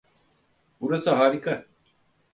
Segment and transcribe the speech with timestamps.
[0.81, 1.65] Burası harika!